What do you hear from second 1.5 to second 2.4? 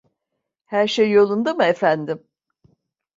mı efendim?